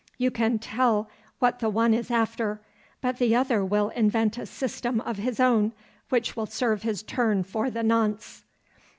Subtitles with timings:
[0.17, 2.59] You can tell what the one is after,
[3.01, 5.73] but the other will invent a system of his own
[6.09, 8.43] which will serve his turn for the nonce.